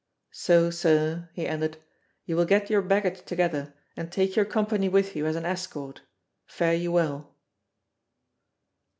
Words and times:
So, 0.33 0.71
sir," 0.71 1.29
he 1.35 1.45
ended, 1.45 1.77
"you 2.25 2.35
will 2.35 2.45
get 2.45 2.71
your 2.71 2.81
baggage 2.81 3.23
together, 3.23 3.75
and 3.95 4.11
take 4.11 4.35
your 4.35 4.45
company 4.45 4.89
with 4.89 5.15
you 5.15 5.27
as 5.27 5.35
an 5.35 5.45
escort. 5.45 6.01
Fare 6.47 6.73
you 6.73 6.91
well." 6.91 7.35